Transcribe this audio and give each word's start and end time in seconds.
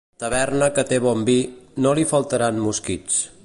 Taverna 0.21 0.69
que 0.77 0.83
té 0.91 0.99
bon 1.03 1.21
vi, 1.29 1.37
no 1.87 1.95
li 2.01 2.07
faltaran 2.13 2.59
mosquits. 2.67 3.25